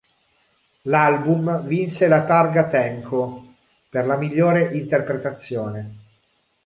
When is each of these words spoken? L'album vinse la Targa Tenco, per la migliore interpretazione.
L'album 0.85 1.61
vinse 1.67 2.07
la 2.07 2.25
Targa 2.25 2.67
Tenco, 2.69 3.53
per 3.87 4.07
la 4.07 4.17
migliore 4.17 4.75
interpretazione. 4.75 5.93